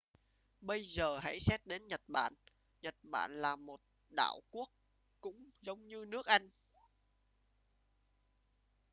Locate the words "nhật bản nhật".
1.87-2.95